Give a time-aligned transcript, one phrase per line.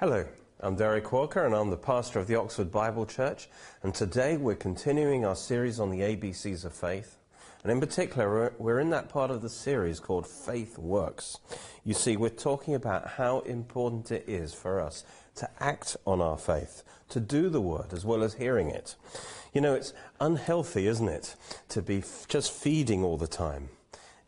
[0.00, 0.24] Hello,
[0.60, 3.50] I'm Derek Walker and I'm the pastor of the Oxford Bible Church.
[3.82, 7.18] And today we're continuing our series on the ABCs of faith.
[7.62, 11.38] And in particular, we're in that part of the series called Faith Works.
[11.84, 16.38] You see, we're talking about how important it is for us to act on our
[16.38, 18.96] faith, to do the word as well as hearing it.
[19.52, 21.36] You know, it's unhealthy, isn't it,
[21.68, 23.68] to be f- just feeding all the time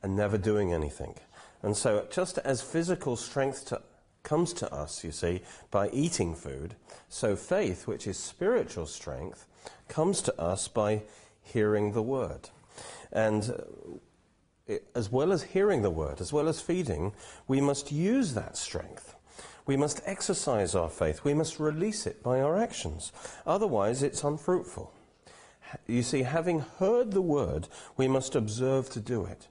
[0.03, 1.15] and never doing anything.
[1.63, 3.81] And so, just as physical strength to,
[4.23, 6.75] comes to us, you see, by eating food,
[7.09, 9.47] so faith, which is spiritual strength,
[9.89, 11.03] comes to us by
[11.43, 12.51] hearing the word.
[13.13, 13.99] And uh,
[14.67, 17.13] it, as well as hearing the word, as well as feeding,
[17.49, 19.15] we must use that strength.
[19.67, 21.25] We must exercise our faith.
[21.25, 23.13] We must release it by our actions.
[23.47, 24.93] Otherwise, it's unfruitful.
[25.87, 29.49] You see, having heard the word, we must observe to do it,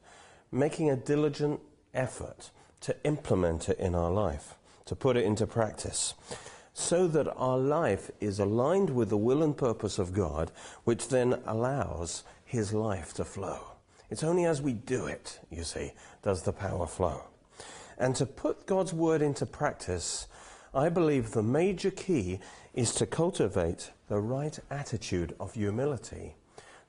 [0.52, 1.62] making a diligent
[1.94, 4.56] effort to implement it in our life,
[4.92, 6.16] to put it into practice,
[6.73, 10.52] so that our life is aligned with the will and purpose of God,
[10.84, 13.59] which then allows His life to flow.
[14.09, 17.23] It's only as we do it, you see, does the power flow.
[17.97, 20.28] And to put God's word into practice,
[20.73, 22.42] I believe the major key
[22.73, 26.36] is to cultivate the right attitude of humility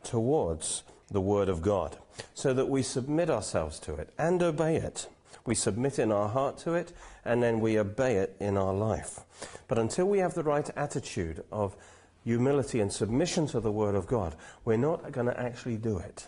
[0.03, 1.98] towards the Word of God,
[2.34, 5.06] so that we submit ourselves to it and obey it.
[5.45, 6.93] We submit in our heart to it,
[7.25, 9.21] and then we obey it in our life.
[9.69, 11.77] But until we have the right attitude of
[12.25, 16.27] humility and submission to the Word of God, we're not going to actually do it.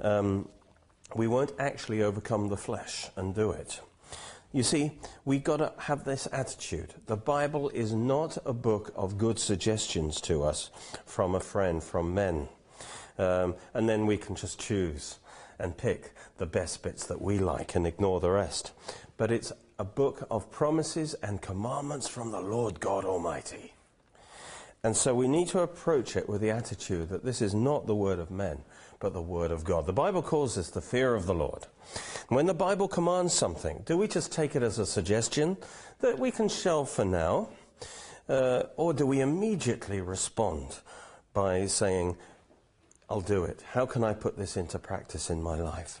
[0.00, 0.48] Um,
[1.14, 3.80] we won't actually overcome the flesh and do it.
[4.52, 4.92] You see,
[5.24, 6.94] we've got to have this attitude.
[7.06, 10.70] The Bible is not a book of good suggestions to us
[11.06, 12.48] from a friend, from men.
[13.18, 15.18] Um, and then we can just choose
[15.58, 18.72] and pick the best bits that we like and ignore the rest.
[19.16, 23.72] But it's a book of promises and commandments from the Lord God Almighty.
[24.82, 27.94] And so we need to approach it with the attitude that this is not the
[27.94, 28.58] word of men,
[29.00, 29.86] but the word of God.
[29.86, 31.66] The Bible calls this the fear of the Lord.
[32.28, 35.56] When the Bible commands something, do we just take it as a suggestion
[36.00, 37.48] that we can shelve for now?
[38.28, 40.78] Uh, or do we immediately respond
[41.32, 42.16] by saying,
[43.08, 43.62] I'll do it.
[43.72, 46.00] How can I put this into practice in my life?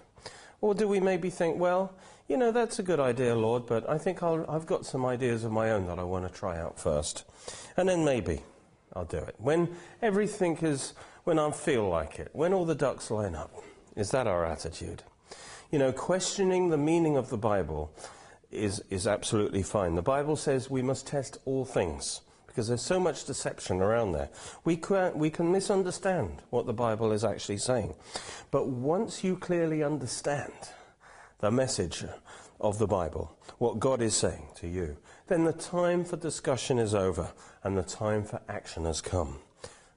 [0.64, 1.92] Or do we maybe think, well,
[2.26, 5.44] you know, that's a good idea, Lord, but I think i have got some ideas
[5.44, 7.24] of my own that I want to try out first.
[7.76, 8.40] And then maybe
[8.94, 9.34] I'll do it.
[9.36, 10.94] When everything is,
[11.24, 13.52] when I feel like it, when all the ducks line up.
[13.94, 15.02] Is that our attitude?
[15.70, 17.92] You know, questioning the meaning of the Bible
[18.50, 19.96] is, is absolutely fine.
[19.96, 22.22] The Bible says we must test all things
[22.54, 24.28] because there's so much deception around there.
[24.64, 27.94] We can, we can misunderstand what the Bible is actually saying.
[28.52, 30.52] But once you clearly understand
[31.40, 32.04] the message
[32.60, 36.94] of the Bible, what God is saying to you, then the time for discussion is
[36.94, 37.32] over
[37.64, 39.40] and the time for action has come.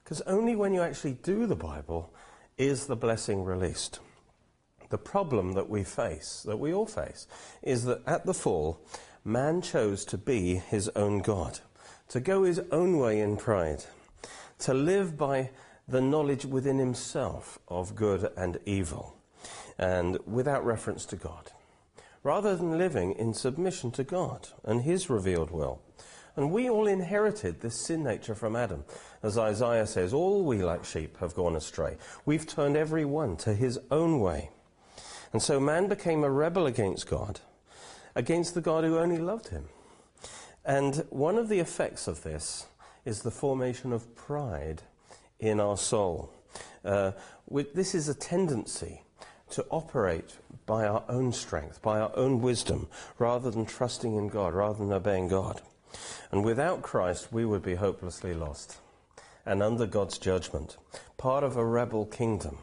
[0.02, 2.12] Because only when you actually do the Bible
[2.56, 4.00] is the blessing released.
[4.88, 7.28] The problem that we face, that we all face,
[7.62, 8.80] is that at the fall,
[9.24, 11.60] man chose to be his own God
[12.08, 13.84] to go his own way in pride,
[14.60, 15.50] to live by
[15.86, 19.16] the knowledge within himself of good and evil,
[19.78, 21.52] and without reference to God,
[22.22, 25.80] rather than living in submission to God and his revealed will.
[26.36, 28.84] And we all inherited this sin nature from Adam.
[29.24, 31.96] As Isaiah says, all we like sheep have gone astray.
[32.24, 34.50] We've turned every one to his own way.
[35.32, 37.40] And so man became a rebel against God,
[38.14, 39.64] against the God who only loved him.
[40.68, 42.66] And one of the effects of this
[43.06, 44.82] is the formation of pride
[45.40, 46.30] in our soul.
[46.84, 47.12] Uh,
[47.74, 49.00] this is a tendency
[49.48, 50.36] to operate
[50.66, 52.86] by our own strength, by our own wisdom,
[53.18, 55.62] rather than trusting in God, rather than obeying God.
[56.30, 58.76] And without Christ, we would be hopelessly lost
[59.46, 60.76] and under God's judgment,
[61.16, 62.58] part of a rebel kingdom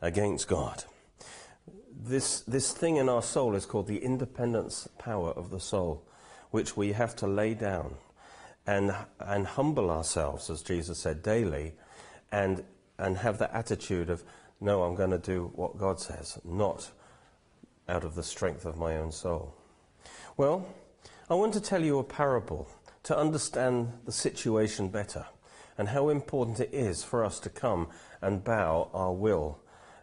[0.00, 0.84] against God.
[1.92, 6.04] This, this thing in our soul is called the independence power of the soul
[6.50, 7.94] which we have to lay down
[8.66, 11.74] and, and humble ourselves, as Jesus said, daily,
[12.30, 12.62] and,
[12.98, 14.22] and have the attitude of,
[14.60, 16.90] no, I'm going to do what God says, not
[17.88, 19.54] out of the strength of my own soul.
[20.36, 20.66] Well,
[21.30, 22.68] I want to tell you a parable
[23.04, 25.26] to understand the situation better
[25.78, 27.88] and how important it is for us to come
[28.20, 29.60] and bow our will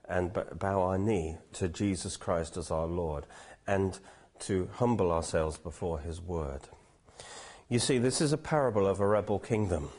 [0.08, 3.26] and bow our knee to Jesus Christ as our Lord
[3.68, 4.00] and
[4.40, 6.62] to humble ourselves before his word.
[7.70, 9.90] You see, this is a parable of a rebel kingdom,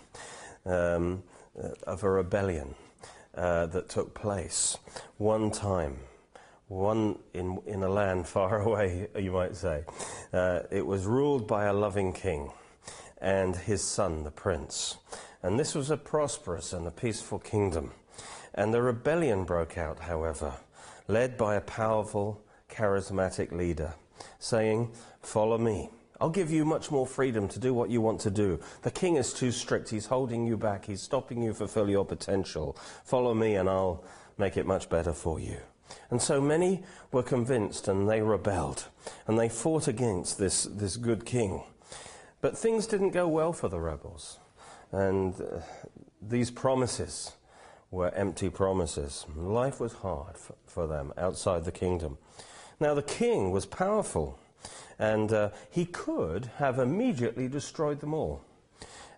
[0.65, 1.23] um,
[1.61, 2.75] uh, of a rebellion
[3.35, 4.79] uh, that took place
[5.19, 5.99] one time,
[6.69, 9.85] one in, in a land far away, you might say.
[10.33, 12.51] Uh, it was ruled by a loving king.
[13.19, 14.99] and his son, the prince.
[15.43, 17.93] And this was a prosperous and a peaceful kingdom.
[18.55, 20.55] And the rebellion broke out, however,
[21.09, 23.95] led by a powerful, charismatic leader,
[24.39, 25.91] saying, Follow me.
[26.21, 28.59] I'll give you much more freedom to do what you want to do.
[28.83, 29.91] The king is too strict.
[29.91, 30.87] He's holding you back.
[30.87, 32.77] He's stopping you fulfill your potential.
[33.05, 34.03] Follow me and I'll
[34.39, 35.59] make it much better for you.
[36.11, 36.83] And so many
[37.13, 38.89] were convinced and they rebelled
[39.27, 41.63] and they fought against this, this good king.
[42.41, 44.39] But things didn't go well for the rebels.
[44.93, 45.61] And uh,
[46.23, 47.33] these promises
[47.91, 49.27] were empty promises.
[49.35, 52.19] Life was hard for, for, them outside the kingdom.
[52.79, 54.39] Now, the king was powerful,
[54.99, 58.43] and uh, he could have immediately destroyed them all.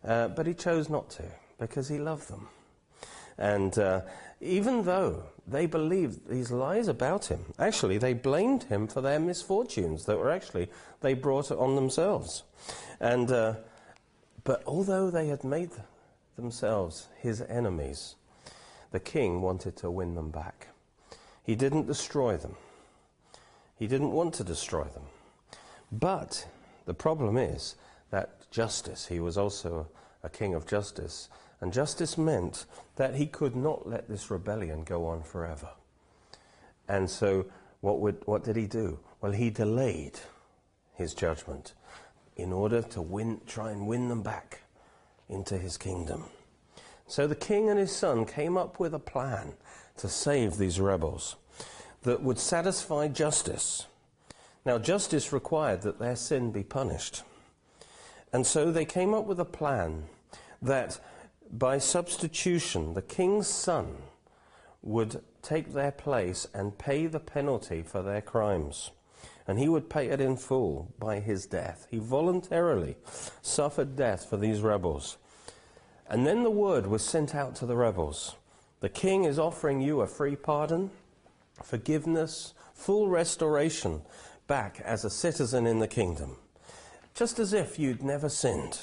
[0.07, 1.25] Uh, but he chose not to
[1.59, 2.49] because he loved them.
[3.37, 4.03] And uh,
[4.41, 10.05] even though they believed these lies about him, actually, they blamed him for their misfortunes
[10.05, 10.69] that were actually,
[11.01, 12.43] they brought on themselves.
[13.01, 13.55] And, uh,
[14.45, 15.71] but although they had made
[16.37, 18.15] themselves his enemies,
[18.91, 20.69] the king wanted to win them back.
[21.43, 22.57] He didn't destroy them.
[23.79, 25.05] He didn't want to destroy them.
[25.93, 26.47] But
[26.85, 27.77] the problem is
[28.11, 29.89] that justice, he was also
[30.23, 31.29] a king of justice,
[31.61, 32.67] and justice meant
[32.97, 35.69] that he could not let this rebellion go on forever.
[36.89, 37.47] And so,
[37.81, 38.99] what, would, what did he do?
[39.21, 40.19] Well, he delayed
[40.95, 41.75] his judgment
[42.37, 44.63] in order to win, try and win them back
[45.29, 46.25] into his kingdom.
[47.07, 49.55] So the king and his son came up with a plan
[49.97, 51.37] to save these rebels
[52.03, 53.87] that would satisfy justice.
[54.65, 57.23] Now, justice required that their sin be punished.
[58.33, 60.05] And so they came up with a plan
[60.61, 61.01] that
[61.51, 63.97] by substitution, the king's son
[64.83, 68.91] would take their place and pay the penalty for their crimes.
[69.47, 71.87] And he would pay it in full by his death.
[71.91, 72.97] He voluntarily
[73.41, 75.17] suffered death for these rebels.
[76.09, 78.35] And then the word was sent out to the rebels
[78.81, 80.91] The king is offering you a free pardon,
[81.63, 84.03] forgiveness, full restoration
[84.47, 86.37] back as a citizen in the kingdom.
[87.15, 88.81] Just as if you'd never sinned.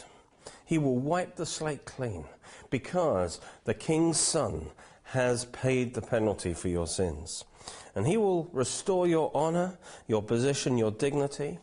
[0.66, 2.25] He will wipe the slate clean
[2.69, 4.68] because the king's son
[5.04, 7.45] has paid the penalty for your sins.
[7.94, 9.77] And he will restore your honor,
[10.07, 11.60] your position, your dignity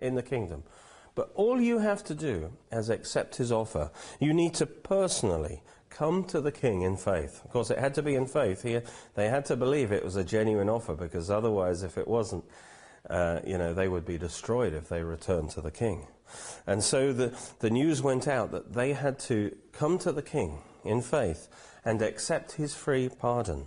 [0.00, 0.64] in the kingdom.
[1.14, 3.90] But all you have to do is accept his offer.
[4.20, 7.44] You need to personally come to the king in faith.
[7.44, 8.62] Of course, it had to be in faith.
[8.62, 8.80] He,
[9.14, 12.44] they had to believe it was a genuine offer because otherwise, if it wasn't,
[13.08, 16.06] uh, you know, they would be destroyed if they returned to the king.
[16.66, 20.58] And so the, the news went out that they had to come to the king
[20.84, 21.48] in faith
[21.84, 23.66] and accept his free pardon.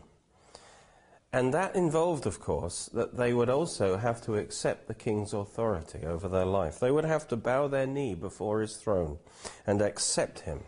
[1.33, 6.06] And that involved, of course, that they would also have to accept the king's authority
[6.06, 6.79] over their life.
[6.79, 9.17] They would have to bow their knee before his throne
[9.65, 10.63] and accept him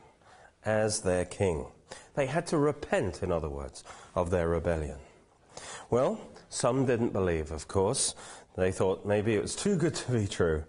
[0.66, 1.68] as their king.
[2.16, 3.84] They had to repent, in other words,
[4.16, 4.98] of their rebellion.
[5.90, 8.16] Well, some didn't believe, of course.
[8.56, 10.64] They thought maybe it was too good to be true.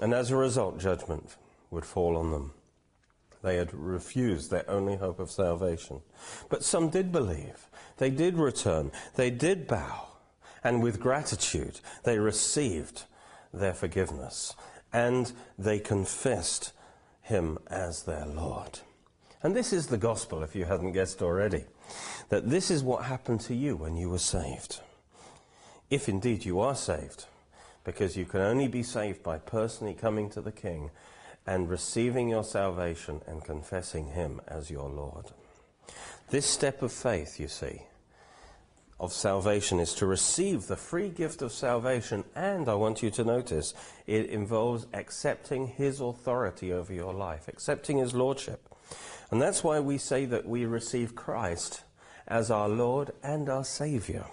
[0.00, 1.36] And as a result, judgment
[1.70, 2.52] would fall on them.
[3.42, 6.00] They had refused their only hope of salvation.
[6.48, 7.68] But some did believe.
[7.98, 8.90] They did return.
[9.16, 10.08] They did bow.
[10.62, 13.04] And with gratitude, they received
[13.52, 14.54] their forgiveness.
[14.92, 16.72] And they confessed
[17.20, 18.80] him as their Lord.
[19.44, 21.64] And this is the gospel, if you hadn't guessed already,
[22.30, 24.80] that this is what happened to you when you were saved.
[25.90, 27.26] If indeed you are saved
[27.84, 30.90] because you can only be saved by personally coming to the King
[31.46, 35.26] and receiving your salvation and confessing Him as your Lord.
[36.30, 37.82] This step of faith, you see,
[39.00, 43.24] of salvation is to receive the free gift of salvation, and I want you to
[43.24, 43.74] notice
[44.06, 48.68] it involves accepting His authority over your life, accepting His Lordship.
[49.30, 51.82] And that's why we say that we receive Christ
[52.26, 54.26] as our Lord and our Savior.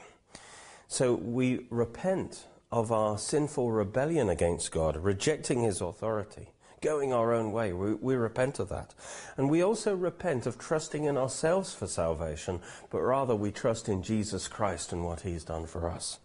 [0.87, 6.49] So we repent of our sinful rebellion against God, rejecting His authority,
[6.81, 7.73] going our own way.
[7.73, 8.93] We, we, repent of that.
[9.37, 12.59] And we also repent of trusting in ourselves for salvation,
[12.89, 16.19] but rather we trust in Jesus Christ and what He's done for us.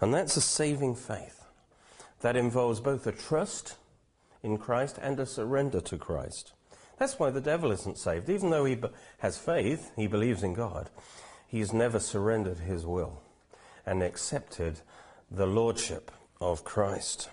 [0.00, 1.44] And that's a saving faith.
[2.20, 3.76] That involves both a trust
[4.42, 6.52] in Christ and a surrender to Christ.
[6.98, 8.28] That's why the devil isn't saved.
[8.28, 8.78] Even though he
[9.18, 10.90] has faith, he believes in God,
[11.46, 13.22] he's never surrendered his will
[13.86, 14.80] and accepted
[15.30, 16.10] the lordship
[16.40, 17.28] of Christ.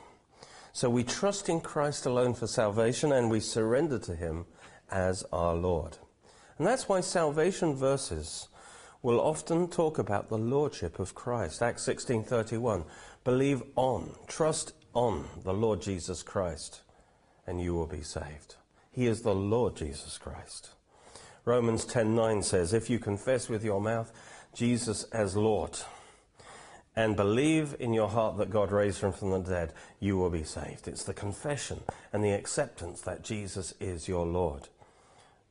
[0.75, 4.45] So we trust in Christ alone for salvation and we surrender to him
[4.91, 5.97] as our Lord.
[6.57, 8.49] And that's why salvation verses
[9.01, 11.61] will often talk about the lordship of Christ.
[11.61, 12.83] Acts 16:31.
[13.23, 16.81] Believe on, trust on the Lord Jesus Christ
[17.47, 18.55] and you will be saved.
[18.91, 20.71] He is the Lord Jesus Christ.
[21.45, 24.11] Romans 10:9 says, "If you confess with your mouth
[24.53, 25.79] Jesus as Lord
[26.95, 30.43] and believe in your heart that God raised him from the dead, you will be
[30.43, 31.83] saved." It's the confession
[32.13, 34.69] and the acceptance that Jesus is your Lord.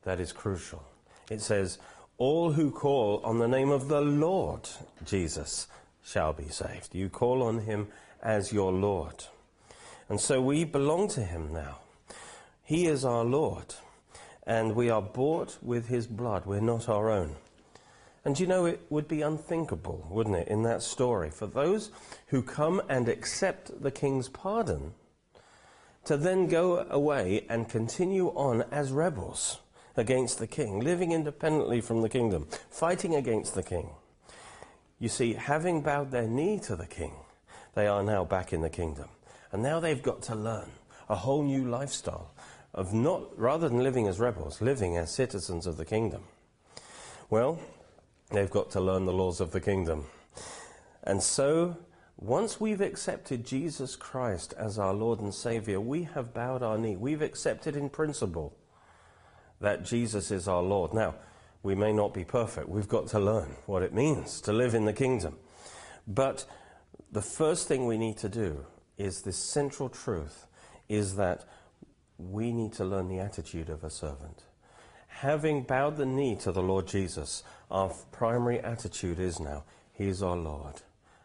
[0.03, 0.83] That is crucial.
[1.29, 1.77] It says,
[2.17, 4.69] "All who call on the name of the Lord
[5.03, 5.67] Jesus
[6.03, 9.25] shall be saved." You call on him as your Lord.
[10.09, 11.79] And so we belong to him now.
[12.63, 13.75] He is our Lord
[14.45, 16.45] and we are bought with his blood.
[16.45, 17.35] We're not our own.
[18.25, 21.91] And you know, it would be unthinkable, wouldn't it, in that story, for those
[22.27, 24.93] who come and accept the king's pardon
[26.05, 29.59] to then go away and continue on as rebels
[29.95, 33.89] against the king, living independently from the kingdom, fighting against the king.
[34.99, 37.13] You see, having bowed their knee to the king,
[37.75, 39.09] they are now back in the kingdom.
[39.51, 40.71] And now they've got to learn
[41.09, 42.31] a whole new lifestyle
[42.73, 46.23] of not, rather than living as rebels, living as citizens of the kingdom.
[47.29, 47.59] Well,
[48.31, 50.05] they've got to learn the laws of the kingdom.
[51.03, 51.77] And so,
[52.17, 56.95] once we've accepted Jesus Christ as our Lord and Savior, we have bowed our knee.
[56.95, 58.55] We've accepted in principle
[59.59, 60.93] that Jesus is our Lord.
[60.93, 61.15] Now,
[61.61, 62.69] we may not be perfect.
[62.69, 65.37] We've got to learn what it means to live in the kingdom.
[66.07, 66.45] But
[67.11, 68.65] the first thing we need to do
[68.97, 70.47] is this central truth
[70.87, 71.45] is that
[72.17, 74.43] we need to learn the attitude of a servant.
[75.19, 77.41] Having bowed the knee to the Lord Jesus,
[77.71, 80.81] our primary attitude is now, He is our Lord,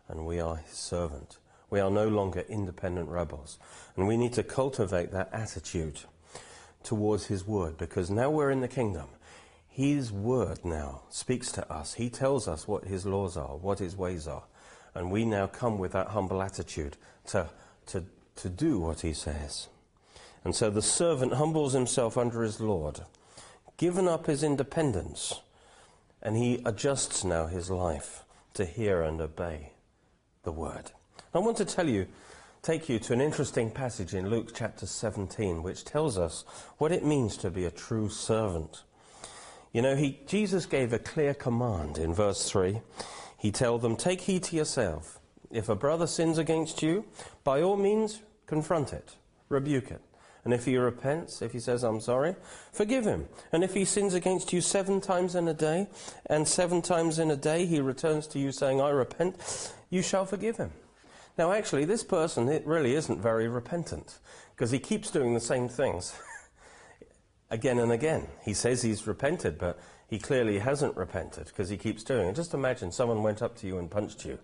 [0.09, 1.39] and we are His servant.
[1.71, 3.59] We are no longer independent rebels.
[3.97, 6.03] And we need to cultivate that attitude
[6.85, 9.09] towards His Word, because now we're in the kingdom.
[9.69, 11.95] His Word now speaks to us.
[11.95, 14.45] He tells us what His laws are, what His ways are.
[14.95, 17.51] And we now come with that humble attitude to,
[17.87, 18.05] to,
[18.37, 19.67] to do what He says.
[20.45, 23.01] And so the servant humbles himself under his Lord,
[23.81, 25.41] given up his independence,
[26.23, 29.73] and he adjusts now his life to hear and obey
[30.43, 30.93] the word.
[31.33, 32.07] I want to tell you,
[32.61, 36.45] take you to an interesting passage in Luke chapter 17, which tells us
[36.77, 38.83] what it means to be a true servant.
[39.73, 42.83] You know, he, Jesus gave a clear command in verse 3.
[43.39, 45.21] He told them, Take heed to yourself.
[45.51, 47.07] If a brother sins against you,
[47.45, 49.17] by all means confront it,
[49.49, 50.03] rebuke it.
[50.45, 52.35] And if he repents, if he says, I'm sorry,
[52.73, 53.29] forgive him.
[53.53, 55.89] And if he sins against you seven times in a day,
[56.27, 60.25] and seven times in a day he returns to you saying, I repent, you shall
[60.25, 60.73] forgive him.
[61.37, 64.19] Now, actually, this person, it really isn't very repentant,
[64.55, 66.15] because he keeps doing the same things
[67.51, 68.27] again and again.
[68.43, 69.79] He says he's repented, but
[70.09, 72.37] he clearly hasn't repented, because he keeps doing it.
[72.37, 74.39] Just imagine someone went up to you and punched you,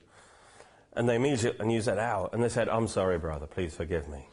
[0.92, 4.08] and they immediately, and you said, ow, and they said, I'm sorry, brother, please forgive
[4.08, 4.28] me.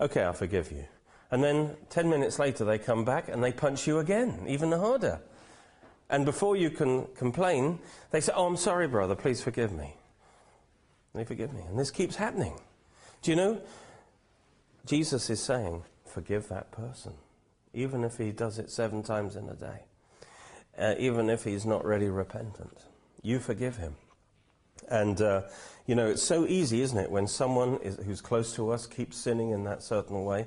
[0.00, 0.84] Okay, I'll forgive you.
[1.30, 5.20] And then 10 minutes later, they come back and they punch you again, even harder.
[6.08, 7.78] And before you can complain,
[8.10, 9.94] they say, Oh, I'm sorry, brother, please forgive me.
[11.12, 11.62] And they forgive me.
[11.68, 12.58] And this keeps happening.
[13.22, 13.60] Do you know?
[14.86, 17.12] Jesus is saying, Forgive that person,
[17.72, 19.84] even if he does it seven times in a day,
[20.76, 22.86] uh, even if he's not really repentant.
[23.22, 23.94] You forgive him.
[24.88, 25.42] And, uh,
[25.86, 29.16] you know, it's so easy, isn't it, when someone is, who's close to us keeps
[29.16, 30.46] sinning in that certain way,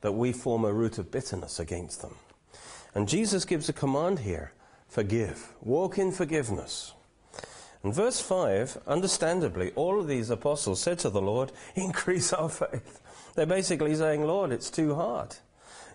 [0.00, 2.14] that we form a root of bitterness against them.
[2.94, 4.52] And Jesus gives a command here
[4.88, 6.92] forgive, walk in forgiveness.
[7.82, 13.00] And verse 5, understandably, all of these apostles said to the Lord, increase our faith.
[13.34, 15.36] They're basically saying, Lord, it's too hard.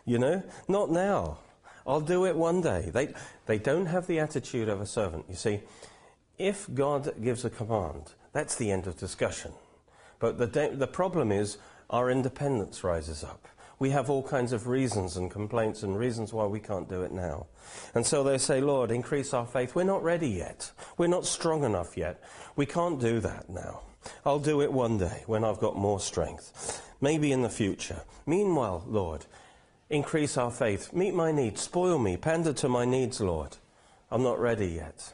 [0.05, 1.39] You know, not now.
[1.85, 2.89] I'll do it one day.
[2.91, 3.13] They,
[3.45, 5.25] they don't have the attitude of a servant.
[5.29, 5.59] You see,
[6.37, 9.53] if God gives a command, that's the end of discussion.
[10.19, 11.57] But the, the problem is
[11.89, 13.47] our independence rises up.
[13.77, 17.11] We have all kinds of reasons and complaints and reasons why we can't do it
[17.11, 17.47] now.
[17.93, 19.75] And so they say, Lord, increase our faith.
[19.75, 20.71] We're not ready yet.
[20.97, 22.23] We're not strong enough yet.
[22.55, 23.81] We can't do that now.
[24.25, 26.81] I'll do it one day when I've got more strength.
[27.01, 28.01] Maybe in the future.
[28.25, 29.25] Meanwhile, Lord,
[29.89, 30.93] increase our faith.
[30.93, 31.61] Meet my needs.
[31.61, 32.15] Spoil me.
[32.15, 33.57] Pander to my needs, Lord.
[34.09, 35.11] I'm not ready yet.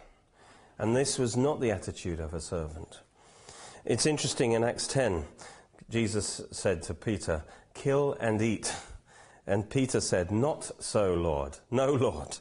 [0.82, 3.02] And this was not the attitude of a servant.
[3.86, 5.26] It's interesting in Acts 10,
[5.92, 7.44] Jesus said to Peter,
[7.76, 8.74] Kill and eat.
[9.46, 11.60] And Peter said, Not so, Lord.
[11.70, 12.40] No, Lord.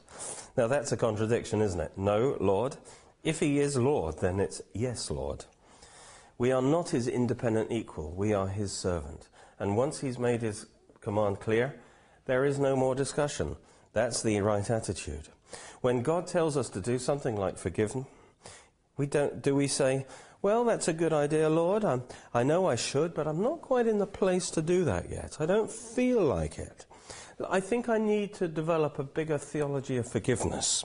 [0.57, 1.93] Now that's a contradiction, isn't it?
[1.99, 2.79] No, Lord.
[3.23, 5.45] If he is Lord, then it's yes, Lord.
[6.39, 9.29] We are not his independent equal, we are his servant.
[9.59, 10.65] And once he's made his
[11.03, 11.79] command clear,
[12.25, 13.57] there is no more discussion.
[13.93, 15.29] That's the right attitude.
[15.83, 17.93] When God tells us to do something like forgive
[18.97, 20.07] we don't, do we say,
[20.43, 21.85] well, that's a good idea, Lord.
[21.85, 25.11] I'm, I know I should, but I'm not quite in the place to do that
[25.11, 25.37] yet.
[25.39, 26.87] I don't feel like it.
[27.49, 30.85] I think I need to develop a bigger theology of forgiveness.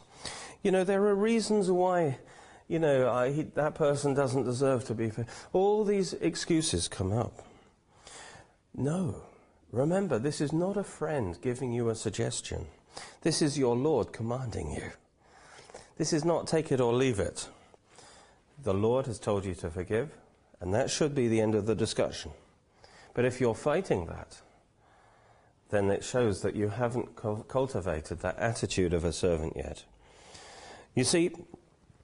[0.64, 2.20] You know, there are reasons why,
[2.68, 5.12] you know, I, he, that person doesn't deserve to be.
[5.54, 7.46] All these excuses come up.
[8.76, 9.24] No.
[9.72, 12.68] Remember, this is not a friend giving you a suggestion.
[13.22, 14.92] This is your Lord commanding you.
[15.98, 17.48] This is not take it or leave it.
[18.62, 20.18] The Lord has told you to forgive,
[20.60, 22.32] and that should be the end of the discussion.
[23.14, 24.42] But if you're fighting that,
[25.70, 29.84] then it shows that you haven't cultivated that attitude of a servant yet.
[30.94, 31.32] You see,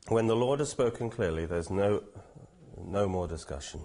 [0.08, 2.03] when the Lord has spoken clearly, there's no,
[2.84, 3.81] no more discussion.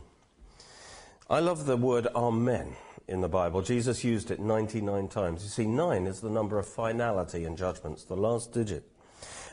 [1.29, 2.77] I love the word amen
[3.09, 3.63] in the Bible.
[3.63, 5.43] Jesus used it 99 times.
[5.43, 8.85] You see, nine is the number of finality in judgments, the last digit.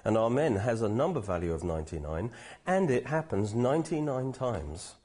[0.05, 2.31] And amen has a number value of 99,
[2.67, 4.95] and it happens 99 times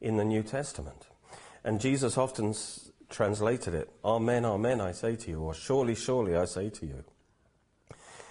[0.00, 1.06] in the New Testament.
[1.64, 6.36] And Jesus often s- translated it, Amen, Amen, I say to you, or Surely, surely,
[6.36, 7.04] I say to you.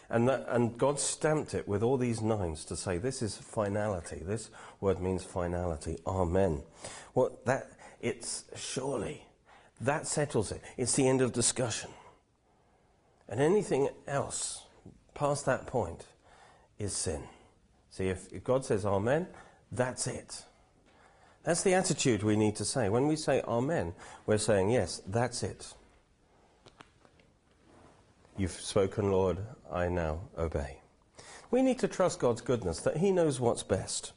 [0.09, 4.21] And, that, and God stamped it with all these nines to say this is finality.
[4.25, 5.97] This word means finality.
[6.07, 6.63] Amen.
[7.13, 9.25] Well, that it's surely.
[9.81, 10.61] That settles it.
[10.77, 11.89] It's the end of discussion.
[13.27, 14.63] And anything else
[15.13, 16.05] past that point
[16.79, 17.23] is sin.
[17.89, 19.27] See, if, if God says Amen,
[19.71, 20.43] that's it.
[21.43, 22.89] That's the attitude we need to say.
[22.89, 23.93] When we say Amen,
[24.25, 25.73] we're saying, Yes, that's it.
[28.37, 29.39] You've spoken, Lord,
[29.71, 30.77] I now obey.
[31.49, 34.13] We need to trust God's goodness, that He knows what's best.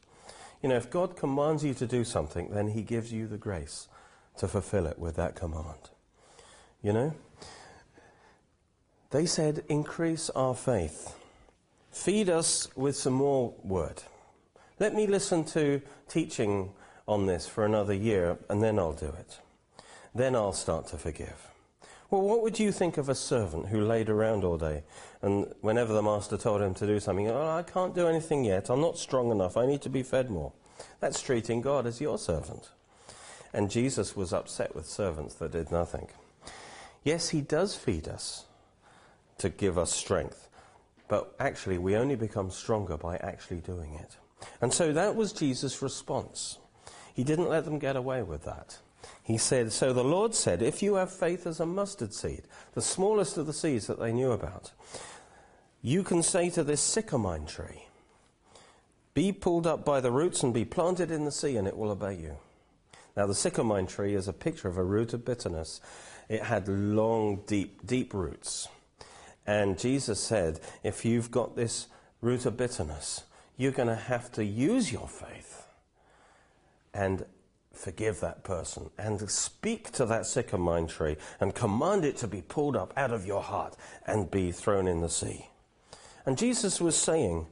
[0.63, 3.89] You know, if God commands you to do something, then He gives you the grace
[4.39, 5.91] to fulfill it with that command.
[6.83, 7.15] You know?
[9.11, 11.15] They said, increase our faith.
[11.91, 14.03] Feed us with some more word.
[14.79, 16.73] Let me listen to teaching
[17.07, 19.41] on this for another year, and then I'll do it.
[20.15, 21.51] Then I'll start to forgive.
[22.11, 24.83] Well, what would you think of a servant who laid around all day
[25.23, 28.69] and whenever the master told him to do something, oh, I can't do anything yet,
[28.69, 30.53] I'm not strong enough, I need to be fed more?
[30.99, 32.71] That's treating God as your servant.
[33.53, 36.09] And Jesus was upset with servants that did nothing.
[37.05, 38.47] Yes, he does feed us
[39.39, 40.49] to give us strength,
[41.11, 44.17] but actually, we only become stronger by actually doing it.
[44.61, 46.59] And so that was Jesus' response.
[47.13, 48.79] He didn't let them get away with that.
[49.21, 52.43] He said, So the Lord said, If you have faith as a mustard seed,
[52.75, 54.71] the smallest of the seeds that they knew about,
[55.83, 57.87] you can say to this sycamore tree,
[59.13, 61.91] Be pulled up by the roots and be planted in the sea, and it will
[61.91, 62.37] obey you.
[63.17, 65.81] Now, the sycamore tree is a picture of a root of bitterness.
[66.29, 68.69] It had long, deep, deep roots.
[69.47, 71.87] And Jesus said, If you've got this
[72.21, 73.25] root of bitterness,
[73.57, 75.67] you're going to have to use your faith
[76.95, 77.25] and
[77.73, 82.77] forgive that person and speak to that sycamore tree and command it to be pulled
[82.77, 83.77] up out of your heart
[84.07, 85.47] and be thrown in the sea.
[86.27, 87.47] And Jesus was saying,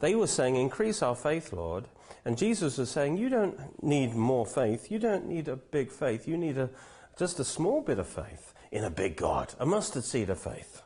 [0.00, 1.84] they were saying, increase our faith, Lord.
[2.24, 4.90] And Jesus was saying, you don't need more faith.
[4.90, 6.26] You don't need a big faith.
[6.26, 6.70] You need a,
[7.18, 10.77] just a small bit of faith in a big God, a mustard seed of faith.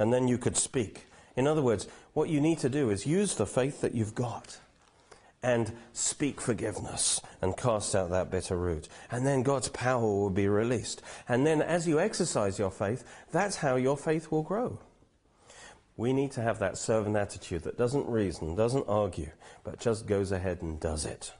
[0.00, 1.06] And then you could speak.
[1.36, 4.58] In other words, what you need to do is use the faith that you've got
[5.42, 8.88] and speak forgiveness and cast out that bitter root.
[9.10, 11.02] And then God's power will be released.
[11.28, 14.78] And then as you exercise your faith, that's how your faith will grow.
[15.98, 19.30] We need to have that servant attitude that doesn't reason, doesn't argue,
[19.64, 21.34] but just goes ahead and does it.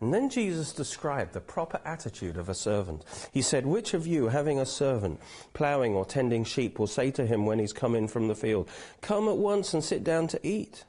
[0.00, 3.04] And then Jesus described the proper attitude of a servant.
[3.32, 5.20] He said, Which of you, having a servant,
[5.52, 8.68] ploughing or tending sheep, will say to him when he's come in from the field,
[9.02, 10.84] Come at once and sit down to eat?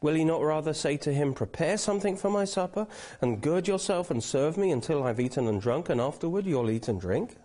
[0.00, 2.86] Will he not rather say to him, Prepare something for my supper,
[3.20, 6.88] and gird yourself and serve me until I've eaten and drunk, and afterward you'll eat
[6.88, 7.36] and drink?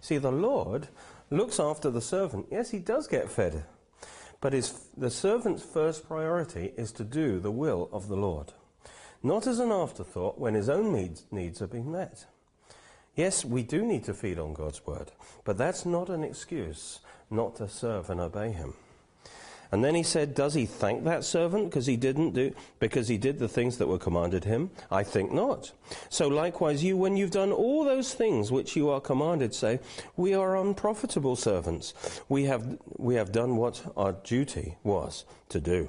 [0.00, 0.86] See, the Lord
[1.30, 2.46] looks after the servant.
[2.52, 3.64] Yes, he does get fed.
[4.40, 8.52] But his, the servant's first priority is to do the will of the Lord
[9.24, 12.26] not as an afterthought when his own needs, are being met.
[13.16, 15.12] Yes, we do need to feed on God's word,
[15.44, 18.74] but that's not an excuse not to serve and obey him.
[19.72, 23.18] And then he said, Does he thank that servant because he didn't do because he
[23.18, 24.70] did the things that were commanded him?
[24.90, 25.72] I think not.
[26.10, 29.80] So likewise you, when you've done all those things which you are commanded, say,
[30.16, 31.92] We are unprofitable servants.
[32.28, 35.88] We have we have done what our duty was to do.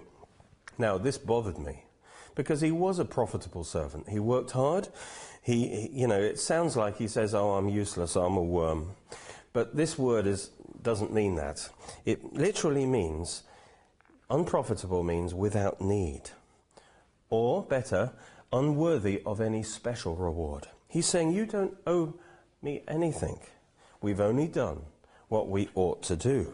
[0.80, 1.85] Now this bothered me
[2.36, 4.10] because he was a profitable servant.
[4.10, 4.90] He worked hard.
[5.42, 8.16] He, you know, it sounds like he says, "Oh, I'm useless.
[8.16, 8.92] I'm a worm,"
[9.54, 11.70] but this word is doesn't mean that.
[12.06, 13.44] It literally means
[14.30, 16.32] unprofitable means without need,
[17.30, 18.12] or better,
[18.52, 20.68] unworthy of any special reward.
[20.88, 22.16] He's saying, "You don't owe
[22.62, 23.40] me anything.
[24.02, 24.82] We've only done
[25.28, 26.54] what we ought to do.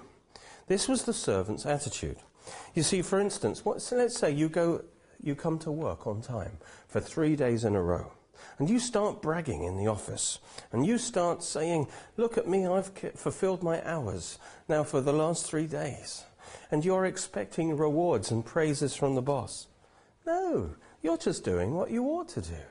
[0.68, 2.18] This was the servant's attitude.
[2.74, 4.84] You see, for instance, what, so let's say you go,
[5.24, 6.58] you come to work on time
[6.88, 8.12] for three days in a row,
[8.58, 10.40] and you start bragging in the office,
[10.72, 15.46] and you start saying, "Look at me, I've fulfilled my hours now for the last
[15.46, 16.24] three days,"
[16.70, 19.68] and you're expecting rewards and praises from the boss.
[20.26, 22.64] No, you're just doing what you ought to do.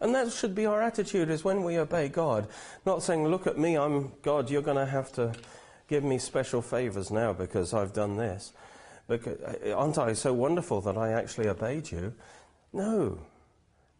[0.00, 2.46] And that should be our attitude is when we obey God,
[2.84, 5.32] not saying, look at me, I'm God, you're going to have to
[5.88, 8.52] give me special favors now because I've done this.
[9.08, 12.14] Because, uh, aren't I so wonderful that I actually obeyed you?
[12.72, 13.18] No,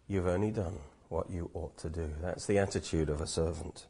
[0.08, 2.10] you've only done what you ought to do.
[2.20, 3.86] That's the attitude of a servant.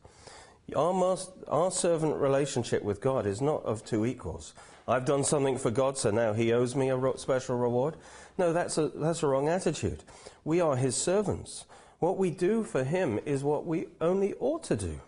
[0.75, 4.55] Our, master, our servant relationship with God is not of two equals.
[4.89, 7.97] I've done something for God, so now he owes me a special reward.
[8.37, 10.03] No, that's a, that's a wrong attitude.
[10.45, 11.65] We are his servants.
[12.01, 15.01] What we do for him is what we only ought to do.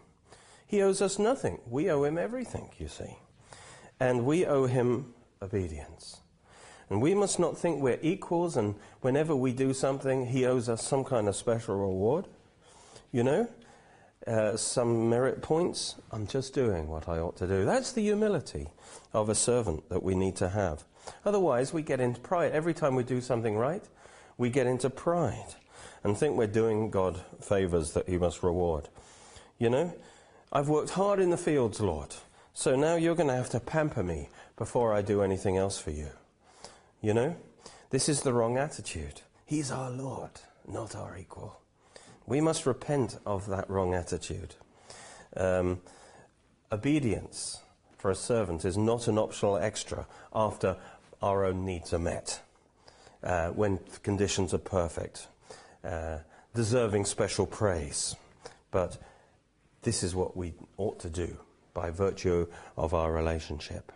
[0.66, 1.60] He owes us nothing.
[1.68, 3.18] We owe him everything, you see.
[4.00, 5.14] And we owe him
[5.46, 6.20] obedience.
[6.88, 10.86] And we must not think we're equals and whenever we do something, he owes us
[10.86, 12.26] some kind of special reward.
[13.12, 13.48] You know,
[14.26, 15.96] uh, some merit points.
[16.10, 17.64] I'm just doing what I ought to do.
[17.64, 18.68] That's the humility
[19.12, 20.84] of a servant that we need to have.
[21.24, 22.52] Otherwise, we get into pride.
[22.52, 23.84] Every time we do something right,
[24.36, 25.54] we get into pride
[26.04, 28.88] and think we're doing God favors that He must reward.
[29.58, 29.94] You know,
[30.52, 32.14] I've worked hard in the fields, Lord,
[32.52, 35.90] so now you're going to have to pamper me before I do anything else for
[35.90, 36.08] you.
[37.00, 37.36] You know,
[37.90, 39.22] this is the wrong attitude.
[39.44, 40.30] He's our Lord,
[40.66, 41.60] not our equal.
[42.26, 44.54] We must repent of that wrong attitude.
[45.36, 45.80] Um,
[46.72, 47.60] obedience
[47.98, 50.76] for a servant is not an optional extra after
[51.22, 52.40] our own needs are met,
[53.22, 55.28] uh, when conditions are perfect.
[55.84, 56.18] Uh,
[56.54, 58.16] deserving special praise.
[58.72, 58.98] But
[59.82, 61.36] this is what we ought to do
[61.74, 63.92] by virtue of our relationship,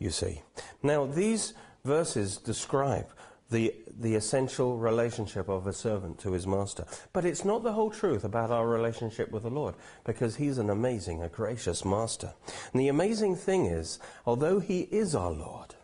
[0.00, 0.42] you see.
[0.82, 3.06] Now, these verses describe
[3.50, 6.84] the, the essential relationship of a servant to his master.
[7.12, 10.70] But it's not the whole truth about our relationship with the Lord, because he's an
[10.70, 12.32] amazing, a gracious master.
[12.72, 15.74] And the amazing thing is, although he is our Lord,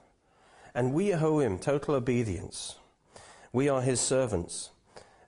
[0.74, 2.76] and we owe him total obedience,
[3.52, 4.70] we are his servants,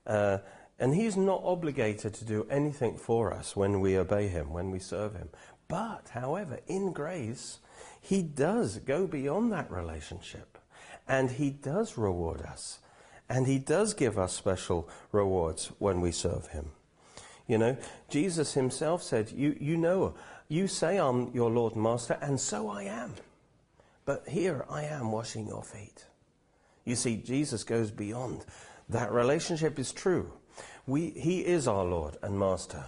[0.06, 0.38] uh,
[0.78, 4.78] and he's not obligated to do anything for us when we obey him, when we
[4.78, 5.28] serve him.
[5.66, 7.58] But, however, in grace,
[8.08, 10.56] he does go beyond that relationship.
[11.06, 12.78] And he does reward us.
[13.28, 16.70] And he does give us special rewards when we serve him.
[17.46, 17.76] You know,
[18.08, 20.14] Jesus himself said, You, you know,
[20.48, 23.12] you say I'm your Lord and Master, and so I am.
[24.06, 26.06] But here I am washing your feet.
[26.86, 28.46] You see, Jesus goes beyond
[28.88, 30.32] that relationship is true.
[30.86, 32.84] We, he is our Lord and Master.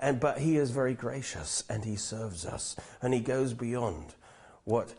[0.00, 4.14] And, but he is very gracious and he serves us and he goes beyond
[4.64, 4.94] what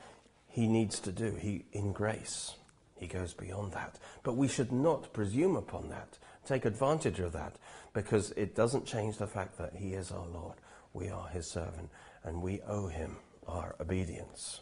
[0.48, 1.36] he needs to do.
[1.36, 2.56] He, in grace,
[2.96, 4.00] he goes beyond that.
[4.24, 7.58] But we should not presume upon that, take advantage of that,
[7.94, 10.56] because it doesn't change the fact that he is our Lord.
[10.94, 11.90] We are his servant
[12.24, 14.62] and we owe him our obedience.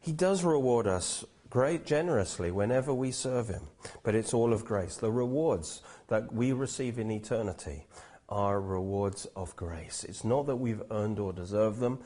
[0.00, 3.68] He does reward us great generously whenever we serve Him.
[4.02, 4.96] But it's all of grace.
[4.96, 7.86] The rewards that we receive in eternity
[8.28, 10.02] are rewards of grace.
[10.02, 12.00] It's not that we've earned or deserved them,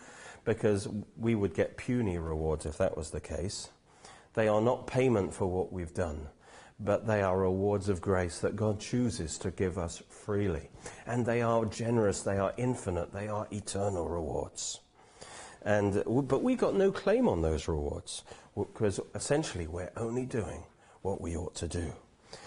[0.47, 3.69] because we would get puny rewards if that was the case.
[4.33, 6.29] They are not payment for what we've done,
[6.79, 10.71] but they are rewards of grace that God chooses to give us freely.
[11.05, 14.81] And they are generous, they are infinite, they are eternal rewards.
[15.63, 18.23] And, but we got no claim on those rewards
[18.57, 20.63] because essentially we're only doing
[21.03, 21.93] what we ought to do.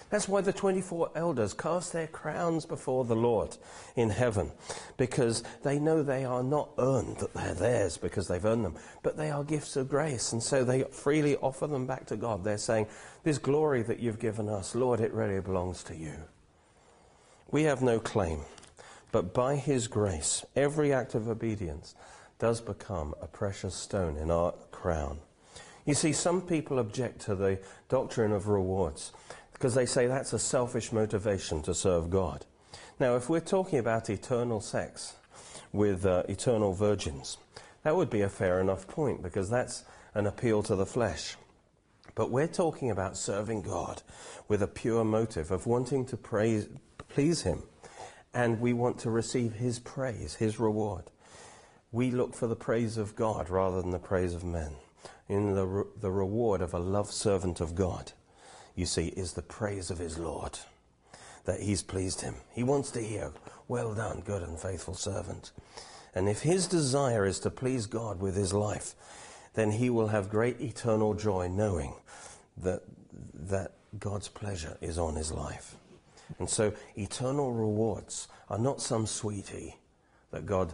[0.10, 3.56] That's why the 24 elders cast their crowns before the Lord
[3.96, 4.52] in heaven,
[4.98, 9.18] because they know they are not earned, that they're theirs because they've earned them, but
[9.18, 12.44] they are gifts of grace, and so they freely offer them back to God.
[12.44, 12.88] They're saying,
[13.24, 16.16] This glory that you've given us, Lord, it really belongs to you.
[17.52, 18.40] We have no claim,
[19.12, 21.94] but by His grace, every act of obedience
[22.40, 25.20] does become a precious stone in our crown.
[25.86, 29.12] You see, some people object to the doctrine of rewards
[29.60, 32.46] because they say that's a selfish motivation to serve God.
[32.98, 35.18] Now, if we're talking about eternal sex
[35.74, 37.38] with uh, eternal virgins,
[37.84, 41.36] that would be a fair enough point because that's an appeal to the flesh.
[42.16, 44.02] But we're talking about serving God
[44.48, 46.70] with a pure motive of wanting to praise,
[47.10, 47.64] please Him,
[48.34, 51.12] and we want to receive His praise, His reward.
[51.92, 54.72] We look for the praise of God rather than the praise of men
[55.28, 58.14] in the, re- the reward of a love servant of God,
[58.80, 60.58] you see, is the praise of his Lord,
[61.44, 62.36] that he's pleased him.
[62.54, 63.34] He wants to hear,
[63.68, 65.52] Well done, good and faithful servant.
[66.16, 68.96] And if his desire is to please God with his life,
[69.54, 71.94] then he will have great eternal joy knowing
[72.58, 72.84] that,
[73.34, 75.76] that God's pleasure is on his life.
[76.38, 79.76] And so eternal rewards are not some sweetie
[80.32, 80.74] that God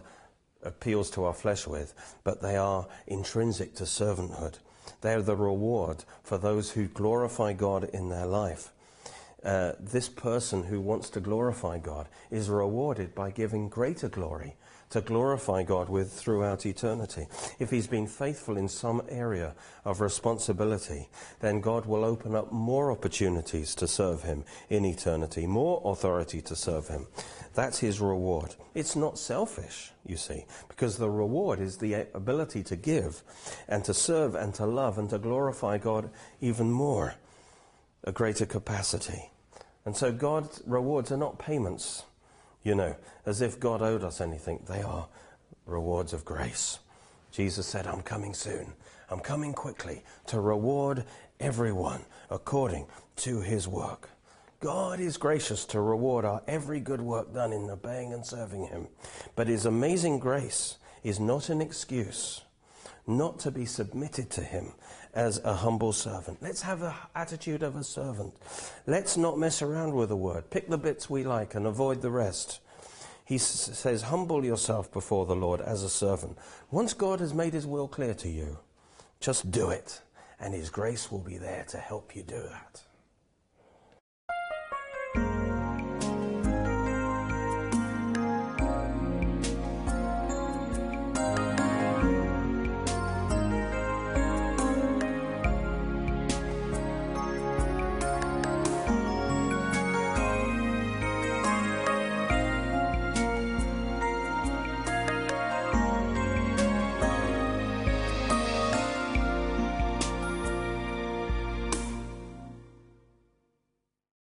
[0.62, 1.92] appeals to our flesh with,
[2.22, 4.58] but they are intrinsic to servanthood.
[5.00, 8.72] They are the reward for those who glorify God in their life.
[9.44, 14.56] Uh, this person who wants to glorify God is rewarded by giving greater glory
[14.90, 17.26] to glorify God with throughout eternity.
[17.58, 21.08] If he's been faithful in some area of responsibility,
[21.40, 26.54] then God will open up more opportunities to serve him in eternity, more authority to
[26.54, 27.08] serve him.
[27.54, 28.54] That's his reward.
[28.74, 33.22] It's not selfish, you see, because the reward is the ability to give
[33.68, 37.14] and to serve and to love and to glorify God even more,
[38.06, 39.30] a greater capacity.
[39.84, 42.04] And so God's rewards are not payments
[42.66, 44.60] you know, as if God owed us anything.
[44.68, 45.06] They are
[45.66, 46.80] rewards of grace.
[47.30, 48.72] Jesus said, I'm coming soon.
[49.08, 51.04] I'm coming quickly to reward
[51.38, 52.86] everyone according
[53.18, 54.10] to his work.
[54.58, 58.88] God is gracious to reward our every good work done in obeying and serving him.
[59.36, 62.42] But his amazing grace is not an excuse
[63.06, 64.72] not to be submitted to him
[65.14, 66.38] as a humble servant.
[66.42, 68.34] Let's have the attitude of a servant.
[68.86, 70.50] Let's not mess around with the word.
[70.50, 72.60] Pick the bits we like and avoid the rest.
[73.24, 76.38] He s- says, Humble yourself before the Lord as a servant.
[76.70, 78.58] Once God has made his will clear to you,
[79.20, 80.00] just do it,
[80.38, 82.82] and his grace will be there to help you do that.